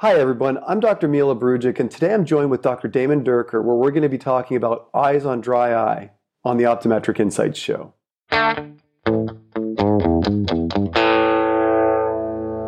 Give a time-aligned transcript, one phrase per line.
[0.00, 0.58] Hi, everyone.
[0.68, 1.08] I'm Dr.
[1.08, 2.86] Mila Brujic, and today I'm joined with Dr.
[2.86, 6.10] Damon Dierker, where we're going to be talking about eyes on dry eye
[6.44, 7.94] on the Optometric Insights Show.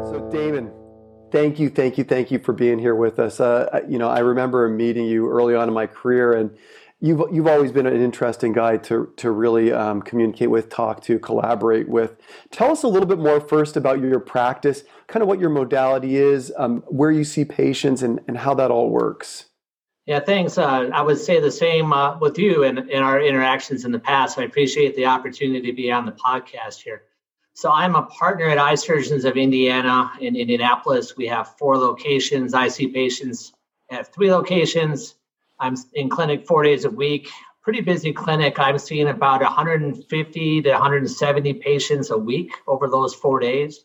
[0.07, 0.73] So, Damon,
[1.31, 3.41] thank you, thank you, thank you for being here with us.
[3.41, 6.57] Uh, you know, I remember meeting you early on in my career, and
[7.01, 11.19] you've you've always been an interesting guy to to really um, communicate with, talk to,
[11.19, 12.17] collaborate with.
[12.51, 16.17] Tell us a little bit more first about your practice, kind of what your modality
[16.17, 19.47] is, um, where you see patients, and and how that all works.
[20.07, 20.57] Yeah, thanks.
[20.57, 23.99] Uh, I would say the same uh, with you in, in our interactions in the
[23.99, 24.39] past.
[24.39, 27.03] I appreciate the opportunity to be on the podcast here.
[27.53, 31.15] So I'm a partner at Eye Surgeons of Indiana in Indianapolis.
[31.19, 32.55] We have four locations.
[32.55, 33.53] I see patients
[33.91, 35.17] at three locations
[35.61, 37.29] I'm in clinic four days a week.
[37.63, 38.59] Pretty busy clinic.
[38.59, 43.85] I'm seeing about 150 to 170 patients a week over those four days.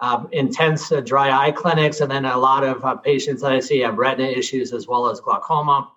[0.00, 3.60] Um, intense uh, dry eye clinics, and then a lot of uh, patients that I
[3.60, 5.90] see have retina issues as well as glaucoma.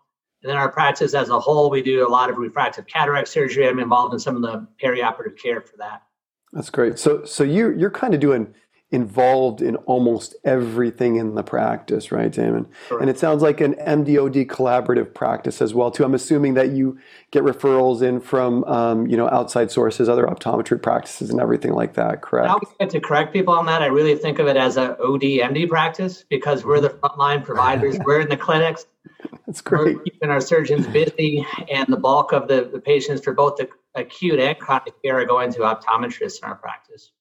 [0.43, 3.68] And then our practice as a whole, we do a lot of refractive cataract surgery.
[3.68, 6.04] I'm involved in some of the perioperative care for that.
[6.54, 6.99] That's great.
[6.99, 8.54] So, so you you're kind of doing
[8.90, 12.66] involved in almost everything in the practice, right, Damon?
[12.88, 13.02] Correct.
[13.02, 16.05] And it sounds like an MDOD collaborative practice as well, too.
[16.05, 16.98] I'm assuming that you
[17.32, 21.96] get referrals in from, um, you know, outside sources, other optometry practices, and everything like
[21.96, 22.21] that.
[22.21, 22.48] Correct.
[22.48, 23.82] I always get to correct people on that.
[23.82, 27.98] I really think of it as a OD MD practice because we're the frontline providers.
[28.05, 28.85] we're in the clinics.
[29.46, 29.98] That's great.
[29.98, 33.70] We're keeping our surgeons busy, and the bulk of the, the patients for both the
[33.96, 37.12] acute and chronic care are going to optometrists in our practice.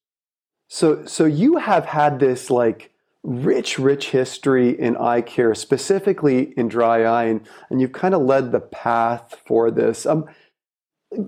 [0.67, 2.91] So, so you have had this like
[3.23, 8.21] rich, rich history in eye care, specifically in dry eye, and, and you've kind of
[8.21, 10.05] led the path for this.
[10.05, 10.25] Um,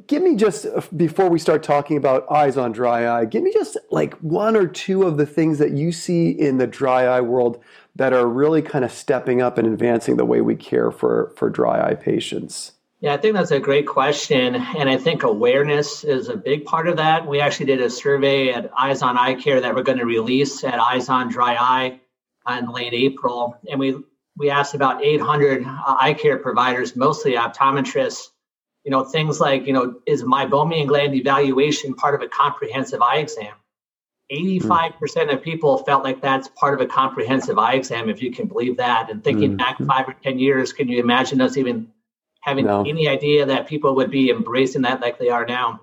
[0.07, 3.77] give me just before we start talking about eyes on dry eye, give me just
[3.91, 7.63] like one or two of the things that you see in the dry eye world
[7.95, 11.49] that are really kind of stepping up and advancing the way we care for for
[11.49, 12.73] dry eye patients.
[13.01, 14.55] Yeah, I think that's a great question.
[14.55, 17.25] And I think awareness is a big part of that.
[17.25, 20.63] We actually did a survey at Eyes on Eye Care that we're going to release
[20.65, 21.99] at Eyes on Dry Eye
[22.57, 23.57] in late April.
[23.69, 23.95] And we,
[24.35, 28.27] we asked about 800 eye care providers, mostly optometrists,
[28.83, 33.01] you know, things like, you know, is my meibomian gland evaluation part of a comprehensive
[33.01, 33.53] eye exam?
[34.29, 38.47] 85% of people felt like that's part of a comprehensive eye exam, if you can
[38.47, 39.09] believe that.
[39.09, 39.57] And thinking mm-hmm.
[39.57, 41.91] back five or 10 years, can you imagine us even
[42.49, 42.83] having no.
[42.83, 45.81] any idea that people would be embracing that like they are now.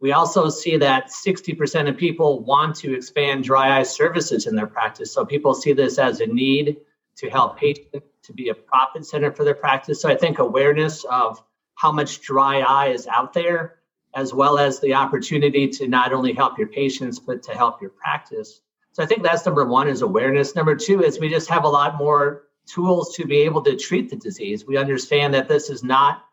[0.00, 4.66] We also see that 60% of people want to expand dry eye services in their
[4.66, 5.12] practice.
[5.12, 6.76] So people see this as a need
[7.16, 10.00] to help patients, to be a profit center for their practice.
[10.00, 11.42] So I think awareness of
[11.74, 13.80] how much dry eye is out there,
[14.14, 17.90] as well as the opportunity to not only help your patients, but to help your
[17.90, 18.60] practice.
[18.92, 20.54] So I think that's number one is awareness.
[20.54, 24.10] Number two is we just have a lot more tools to be able to treat
[24.10, 24.66] the disease.
[24.66, 26.24] We understand that this is not,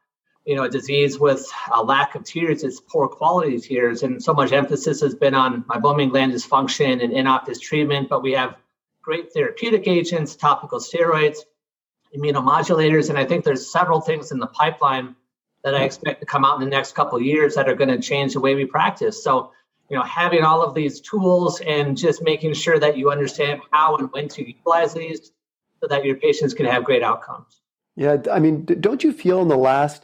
[0.46, 4.34] you know, a disease with a lack of tears; it's poor quality tears, and so
[4.34, 8.10] much emphasis has been on meibomian gland dysfunction and in-office treatment.
[8.10, 8.58] But we have
[9.02, 11.40] great therapeutic agents, topical steroids,
[12.16, 15.16] immunomodulators, and I think there's several things in the pipeline
[15.64, 18.00] that I expect to come out in the next couple years that are going to
[18.00, 19.24] change the way we practice.
[19.24, 19.52] So,
[19.90, 23.96] you know, having all of these tools and just making sure that you understand how
[23.98, 25.32] and when to utilize these
[25.82, 27.62] so that your patients can have great outcomes.
[27.96, 30.04] Yeah, I mean, don't you feel in the last,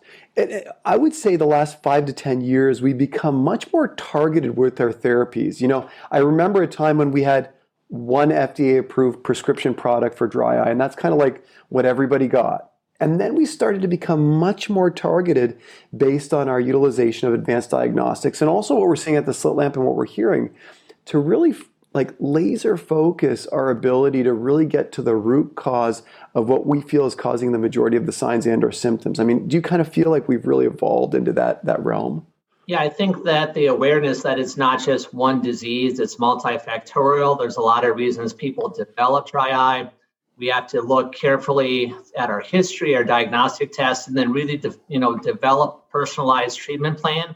[0.86, 4.80] I would say the last five to 10 years, we become much more targeted with
[4.80, 5.60] our therapies.
[5.60, 7.50] You know, I remember a time when we had
[7.90, 12.30] one FDA approved prescription product for dry eye, and that's kind of like what everybody
[12.30, 12.72] got.
[13.02, 15.60] And then we started to become much more targeted
[15.96, 19.56] based on our utilization of advanced diagnostics and also what we're seeing at the slit
[19.56, 20.52] lamp and what we're hearing
[21.06, 21.56] to really
[21.94, 26.04] like laser focus our ability to really get to the root cause
[26.34, 29.20] of what we feel is causing the majority of the signs and or symptoms.
[29.20, 32.26] I mean do you kind of feel like we've really evolved into that that realm?
[32.68, 37.38] Yeah i think that the awareness that it's not just one disease it's multifactorial.
[37.38, 39.92] There's a lot of reasons people develop dry eye
[40.38, 44.76] we have to look carefully at our history our diagnostic tests and then really de-
[44.88, 47.36] you know develop personalized treatment plan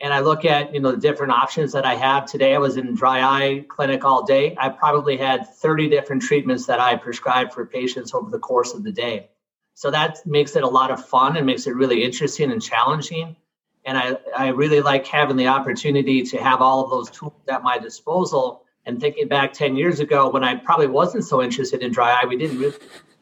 [0.00, 2.54] and I look at you know the different options that I have today.
[2.54, 4.56] I was in dry eye clinic all day.
[4.58, 8.84] I probably had 30 different treatments that I prescribed for patients over the course of
[8.84, 9.28] the day.
[9.74, 13.36] So that makes it a lot of fun and makes it really interesting and challenging.
[13.84, 17.62] And I, I really like having the opportunity to have all of those tools at
[17.62, 18.64] my disposal.
[18.86, 22.26] And thinking back 10 years ago when I probably wasn't so interested in dry eye,
[22.26, 22.76] we didn't really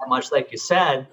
[0.08, 1.08] much, like you said.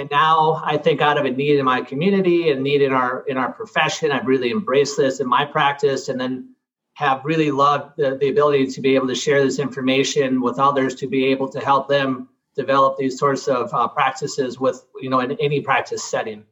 [0.00, 3.22] And now I think out of a need in my community and need in our
[3.28, 6.54] in our profession, I've really embraced this in my practice and then
[6.94, 10.94] have really loved the, the ability to be able to share this information with others
[10.96, 15.20] to be able to help them develop these sorts of uh, practices with you know
[15.20, 16.44] in any practice setting.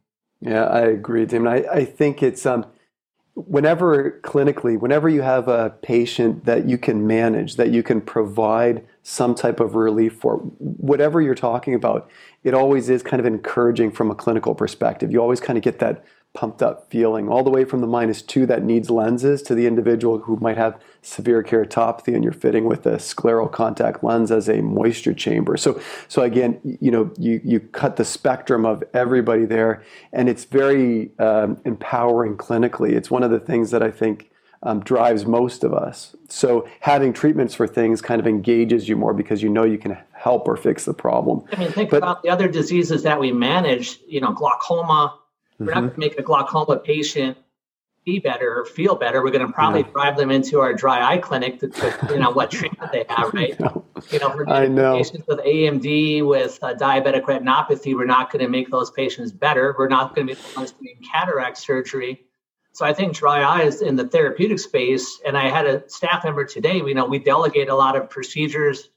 [0.43, 1.49] Yeah, I agree, Tim.
[1.49, 2.67] I, I think it's um,
[3.47, 8.85] whenever clinically, whenever you have a patient that you can manage, that you can provide
[9.03, 12.11] some type of relief for, whatever you're talking about,
[12.43, 15.13] it always is kind of encouraging from a clinical perspective.
[15.13, 18.23] You always kind of get that pumped up feeling, all the way from the minus
[18.23, 22.65] two that needs lenses to the individual who might have severe keratopathy and you're fitting
[22.65, 25.57] with a scleral contact lens as a moisture chamber.
[25.57, 29.83] So, so again, you know, you, you cut the spectrum of everybody there,
[30.13, 32.93] and it's very um, empowering clinically.
[32.93, 34.31] It's one of the things that I think
[34.63, 36.17] um, drives most of us.
[36.29, 39.97] So having treatments for things kind of engages you more because you know you can
[40.13, 41.45] help or fix the problem.
[41.53, 44.01] I mean, think but, about the other diseases that we manage.
[44.07, 45.18] You know, glaucoma
[45.59, 45.75] we're mm-hmm.
[45.75, 47.37] not going to make a glaucoma patient
[48.09, 49.23] be better or feel better.
[49.23, 49.91] We're going to probably yeah.
[49.93, 53.35] drive them into our dry eye clinic to, to you know what treatment they have,
[53.35, 53.59] right?
[53.61, 53.85] know.
[54.11, 54.97] You know, for I know.
[54.97, 59.75] patients with AMD with uh, diabetic retinopathy, we're not going to make those patients better.
[59.79, 62.25] We're not going to be the ones doing cataract surgery.
[62.73, 65.21] So I think dry eye is in the therapeutic space.
[65.27, 66.77] And I had a staff member today.
[66.77, 68.89] You know, we delegate a lot of procedures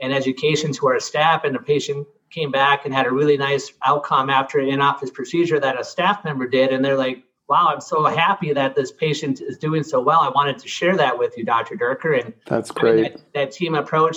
[0.00, 3.72] and education to our staff, and the patient came back and had a really nice
[3.84, 7.80] outcome after an in-office procedure that a staff member did and they're like wow i'm
[7.80, 10.20] so happy that this patient is doing so well.
[10.20, 12.22] I wanted to share that with you dr Dierker.
[12.22, 14.16] And that's great that, that, team approach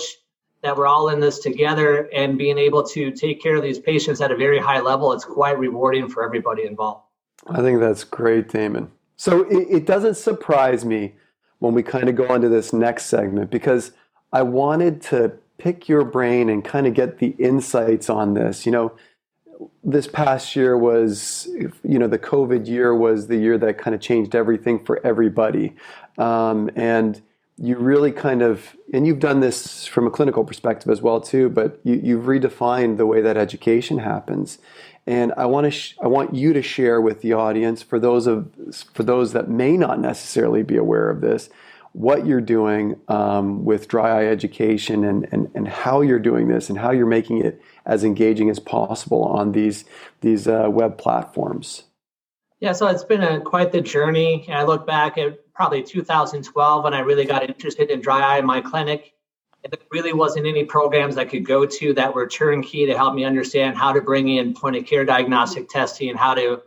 [0.62, 4.20] that we're all in this together and being able to take care of these patients
[4.20, 7.04] at a very high level it's quite rewarding for everybody involved.
[7.48, 8.90] I think that's great damon.
[9.16, 11.14] So it, it doesn't surprise me
[11.62, 13.92] when we kind of go into this next segment because
[14.32, 15.32] i wanted to
[15.62, 18.66] pick your brain and kind of get the insights on this.
[18.66, 18.92] You know,
[19.84, 21.48] this past year was,
[21.84, 25.76] you know, the COVID year was the year that kind of changed everything for everybody.
[26.18, 27.22] Um, and
[27.58, 31.48] you really kind of, and you've done this from a clinical perspective as well too,
[31.48, 34.58] but you, you've redefined the way that education happens.
[35.06, 38.26] And I want to, sh- I want you to share with the audience for those
[38.26, 38.50] of,
[38.94, 41.50] for those that may not necessarily be aware of this,
[41.92, 46.70] what you're doing um, with dry eye education and, and, and how you're doing this
[46.70, 49.84] and how you're making it as engaging as possible on these,
[50.20, 51.84] these uh, web platforms.
[52.60, 54.48] Yeah, so it's been a, quite the journey.
[54.48, 58.46] I look back at probably 2012 when I really got interested in dry eye in
[58.46, 59.12] my clinic.
[59.64, 63.14] And there really wasn't any programs I could go to that were turnkey to help
[63.14, 66.62] me understand how to bring in point of care diagnostic testing and how to,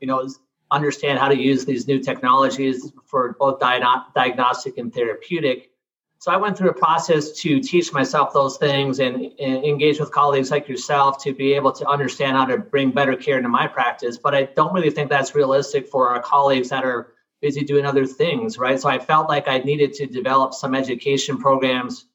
[0.00, 0.28] you know,
[0.74, 5.70] understand how to use these new technologies for both diagnostic and therapeutic.
[6.18, 10.10] So I went through a process to teach myself those things and, and, engage with
[10.10, 13.66] colleagues like yourself to be able to understand how to bring better care into my
[13.66, 14.16] practice.
[14.16, 17.12] But I don't really think that's realistic for our colleagues that are
[17.42, 18.80] busy doing other things, right?
[18.80, 22.06] So I felt like I needed to develop some education programs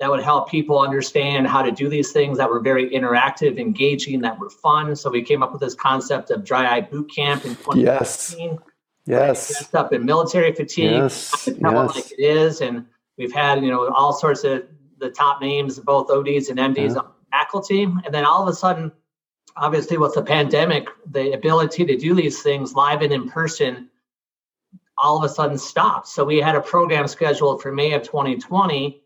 [0.00, 4.22] that would help people understand how to do these things that were very interactive, engaging,
[4.22, 4.96] that were fun.
[4.96, 7.78] So we came up with this concept of dry eye boot camp in 2015.
[7.86, 8.34] Yes.
[9.06, 9.74] Yes.
[9.74, 11.48] Up in military fatigue, yes.
[11.48, 11.62] yes.
[11.62, 12.86] like it is, and
[13.18, 14.64] we've had you know all sorts of
[14.98, 17.00] the top names, both ODs and MDs yeah.
[17.00, 18.92] on faculty, and then all of a sudden,
[19.56, 23.90] obviously with the pandemic, the ability to do these things live and in person
[24.96, 26.08] all of a sudden stopped.
[26.08, 29.02] So we had a program scheduled for May of 2020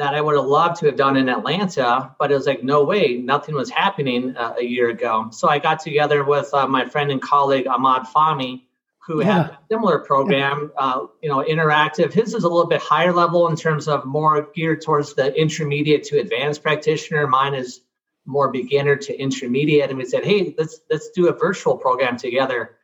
[0.00, 2.84] that I would have loved to have done in Atlanta, but it was like, no
[2.84, 5.28] way, nothing was happening uh, a year ago.
[5.30, 8.62] So I got together with uh, my friend and colleague Ahmad Fahmy,
[9.06, 9.26] who yeah.
[9.26, 12.14] had a similar program, uh, you know, interactive.
[12.14, 16.04] His is a little bit higher level in terms of more geared towards the intermediate
[16.04, 17.26] to advanced practitioner.
[17.26, 17.82] Mine is
[18.24, 19.90] more beginner to intermediate.
[19.90, 22.76] And we said, hey, let's let's do a virtual program together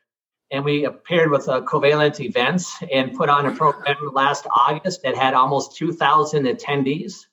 [0.51, 5.17] and we paired with uh, Covalent Events and put on a program last August that
[5.17, 7.27] had almost 2,000 attendees.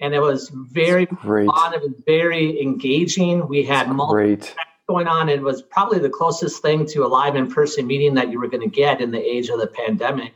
[0.00, 1.46] And it was very great.
[1.46, 1.74] fun.
[1.74, 3.46] It was very engaging.
[3.46, 4.48] We had multiple
[4.88, 5.28] going on.
[5.28, 8.68] It was probably the closest thing to a live in-person meeting that you were going
[8.68, 10.34] to get in the age of the pandemic.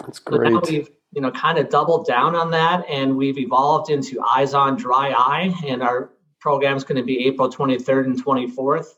[0.00, 0.46] That's great.
[0.46, 4.20] So now we've you know kind of doubled down on that, and we've evolved into
[4.22, 6.10] Eyes on Dry Eye, and our
[6.40, 8.94] program is going to be April 23rd and 24th.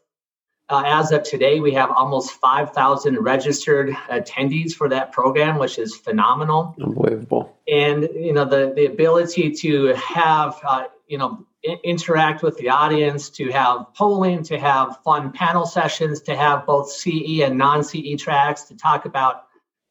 [0.70, 5.96] Uh, as of today, we have almost 5,000 registered attendees for that program, which is
[5.96, 6.76] phenomenal.
[6.82, 7.56] Unbelievable.
[7.66, 12.68] And you know the the ability to have uh, you know I- interact with the
[12.68, 17.82] audience, to have polling, to have fun panel sessions, to have both CE and non
[17.82, 19.44] CE tracks, to talk about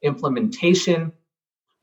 [0.04, 1.12] implementation.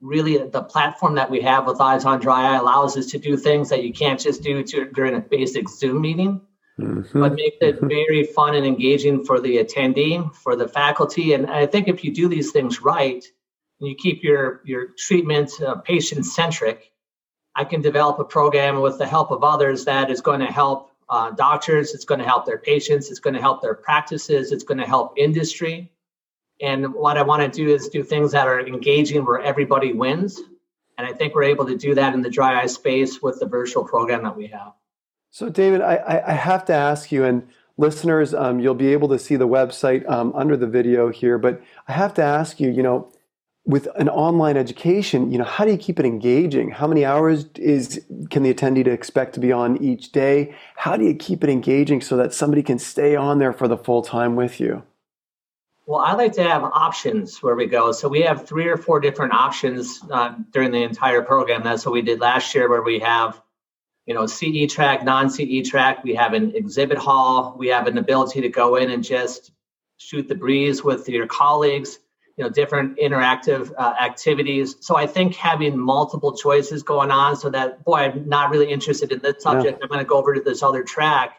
[0.01, 3.37] Really, the platform that we have with Eyes on Dry Eye allows us to do
[3.37, 6.43] things that you can't just do to, during a basic Zoom meeting
[6.79, 7.21] mm-hmm.
[7.21, 7.89] but makes it mm-hmm.
[7.89, 11.35] very fun and engaging for the attendee, for the faculty.
[11.35, 13.25] And I think if you do these things right,
[13.81, 16.93] and you keep your your treatment uh, patient centric,
[17.55, 20.91] I can develop a program with the help of others that is going to help
[21.09, 24.65] uh, doctors, it's going to help their patients, it's going to help their practices, it's
[24.65, 25.91] going to help industry.
[26.61, 30.41] And what I want to do is do things that are engaging where everybody wins.
[30.97, 33.47] And I think we're able to do that in the dry eye space with the
[33.47, 34.73] virtual program that we have.
[35.35, 39.19] So, David, I, I have to ask you, and listeners, um, you'll be able to
[39.19, 42.85] see the website um, under the video here, but I have to ask you, you
[42.85, 43.11] know,
[43.67, 46.71] with an online education, you know, how do you keep it engaging?
[46.71, 50.55] How many hours is can the attendee to expect to be on each day?
[50.77, 53.77] How do you keep it engaging so that somebody can stay on there for the
[53.77, 54.85] full time with you?
[55.87, 57.91] Well, I like to have options where we go.
[57.91, 61.65] So we have three or four different options uh, during the entire program.
[61.65, 63.43] That's what we did last year, where we have,
[64.07, 66.05] you know, CE track, non-CE track.
[66.05, 67.55] We have an exhibit hall.
[67.59, 69.53] We have an ability to go in and just
[69.97, 71.99] shoot the breeze with your colleagues
[72.37, 77.49] you know different interactive uh, activities so i think having multiple choices going on so
[77.49, 79.83] that boy i'm not really interested in this subject yeah.
[79.83, 81.39] i'm going to go over to this other track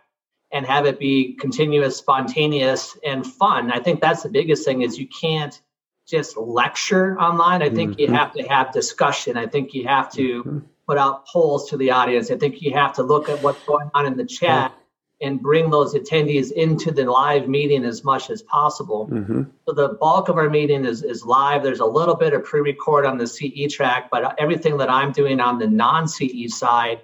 [0.51, 4.97] and have it be continuous spontaneous and fun i think that's the biggest thing is
[4.97, 5.61] you can't
[6.07, 8.01] just lecture online i think mm-hmm.
[8.01, 10.59] you have to have discussion i think you have to mm-hmm.
[10.87, 13.89] Put out polls to the audience i think you have to look at what's going
[13.93, 14.73] on in the chat
[15.21, 19.07] and bring those attendees into the live meeting as much as possible.
[19.07, 19.43] Mm-hmm.
[19.65, 21.63] So the bulk of our meeting is, is live.
[21.63, 25.39] There's a little bit of pre-record on the CE track, but everything that I'm doing
[25.39, 27.01] on the non-CE side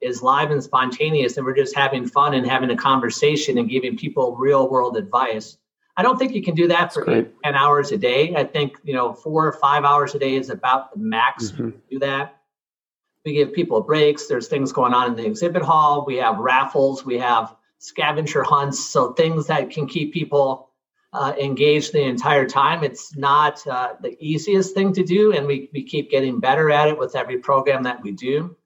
[0.00, 3.96] is live and spontaneous, and we're just having fun and having a conversation and giving
[3.96, 5.56] people real world advice.
[5.96, 8.34] I don't think you can do that for eight, 10 hours a day.
[8.34, 11.70] I think, you know, four or five hours a day is about the max mm-hmm.
[11.70, 12.40] to do that
[13.24, 14.26] we give people breaks.
[14.26, 16.04] There's things going on in the exhibit hall.
[16.06, 17.04] We have raffles.
[17.04, 18.84] We have scavenger hunts.
[18.84, 20.70] So things that can keep people
[21.12, 22.82] uh, engaged the entire time.
[22.82, 26.88] It's not uh, the easiest thing to do, and we, we keep getting better at
[26.88, 28.56] it with every program that we do.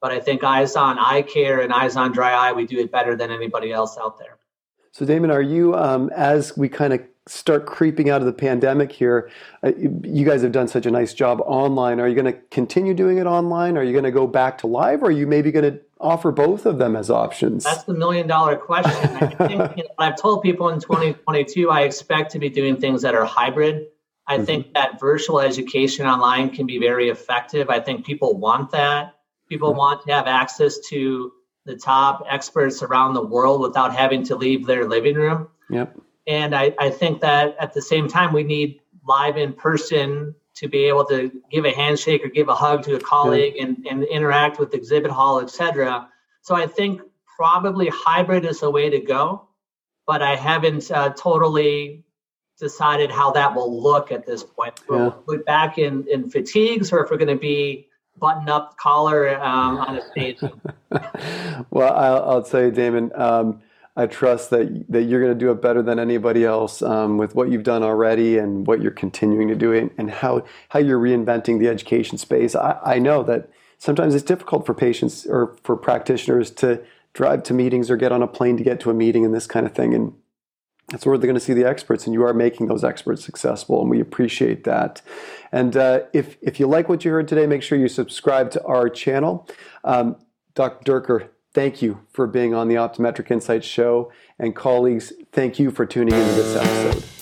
[0.00, 2.90] But I think Eyes on Eye Care and Eyes on Dry Eye, we do it
[2.90, 4.38] better than anybody else out there.
[4.92, 8.90] So, Damon, are you, um, as we kind of start creeping out of the pandemic
[8.90, 9.30] here,
[9.62, 12.00] uh, you guys have done such a nice job online.
[12.00, 13.76] Are you going to continue doing it online?
[13.76, 15.02] Are you going to go back to live?
[15.02, 17.64] Or are you maybe going to offer both of them as options?
[17.64, 19.16] That's the million dollar question.
[19.16, 23.02] I think, you know, I've told people in 2022, I expect to be doing things
[23.02, 23.86] that are hybrid.
[24.26, 24.44] I mm-hmm.
[24.44, 27.68] think that virtual education online can be very effective.
[27.70, 29.14] I think people want that.
[29.48, 29.78] People mm-hmm.
[29.78, 31.32] want to have access to
[31.64, 35.48] the top experts around the world without having to leave their living room.
[35.70, 35.98] Yep.
[36.28, 40.68] And I, I think that at the same time, we need live in person to
[40.68, 43.64] be able to give a handshake or give a hug to a colleague yeah.
[43.64, 46.08] and, and interact with exhibit hall, et cetera.
[46.42, 47.00] So I think
[47.36, 49.48] probably hybrid is the way to go,
[50.06, 52.04] but I haven't uh, totally
[52.58, 54.80] decided how that will look at this point.
[54.88, 59.40] We'll put back in, in fatigues or if we're going to be button up collar
[59.40, 60.40] um, on a stage.
[61.70, 63.12] well, I'll, I'll, tell you, Damon.
[63.14, 63.60] Um,
[63.98, 67.34] I trust that that you're going to do it better than anybody else um, with
[67.34, 71.00] what you've done already and what you're continuing to do and, and how how you're
[71.00, 72.54] reinventing the education space.
[72.54, 76.80] I, I know that sometimes it's difficult for patients or for practitioners to
[77.12, 79.48] drive to meetings or get on a plane to get to a meeting and this
[79.48, 79.92] kind of thing.
[79.92, 80.14] And
[80.90, 83.80] that's where they're going to see the experts, and you are making those experts successful,
[83.80, 85.02] and we appreciate that.
[85.50, 88.64] And uh, if if you like what you heard today, make sure you subscribe to
[88.64, 89.48] our channel.
[89.82, 90.16] Um,
[90.54, 91.00] Dr.
[91.00, 91.28] Dierker,
[91.58, 96.14] thank you for being on the Optometric Insights show, and colleagues, thank you for tuning
[96.14, 97.17] into this episode.